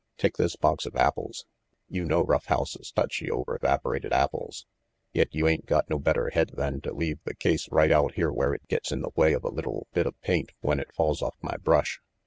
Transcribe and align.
Take 0.17 0.37
this 0.37 0.55
box 0.55 0.87
of 0.87 0.95
apples. 0.95 1.45
You 1.87 2.05
know 2.05 2.23
Rough 2.23 2.47
House's 2.47 2.91
touchy 2.91 3.29
over' 3.29 3.59
vapor 3.61 3.95
ated 3.95 4.11
apples, 4.11 4.65
yet 5.13 5.27
you 5.35 5.47
ain't 5.47 5.67
got 5.67 5.91
no 5.91 5.99
better 5.99 6.31
head 6.31 6.53
than 6.57 6.81
to 6.81 6.91
leave 6.91 7.19
the 7.23 7.35
case 7.35 7.69
right 7.71 7.91
out 7.91 8.15
here 8.15 8.31
where 8.31 8.55
it 8.55 8.67
gets 8.67 8.91
in 8.91 9.03
the 9.03 9.11
way 9.15 9.33
of 9.33 9.43
a 9.43 9.49
little 9.49 9.85
bit 9.93 10.07
of 10.07 10.19
paint 10.21 10.53
when 10.61 10.79
it 10.79 10.91
falls 10.91 11.21
off 11.21 11.35
my 11.39 11.55
brush. 11.55 12.01